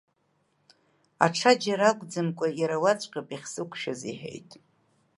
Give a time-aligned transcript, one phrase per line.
[1.25, 4.51] Аҽаџьара акәӡамкәа, иара уаҵәҟьа ауп иахьсықәшәаз иҳәеит.